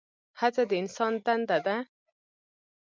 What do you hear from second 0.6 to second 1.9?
د انسان دنده ده؟